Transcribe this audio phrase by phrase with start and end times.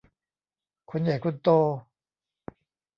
[0.89, 1.49] คนใหญ่คนโต